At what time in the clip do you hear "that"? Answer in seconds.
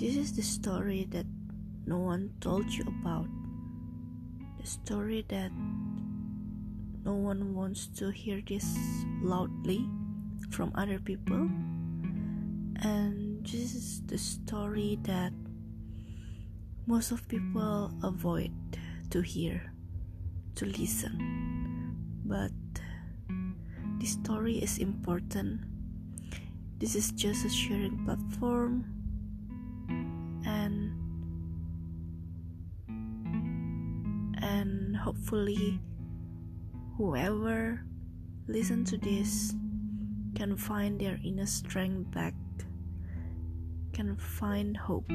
1.10-1.26, 5.28-5.52, 15.02-15.34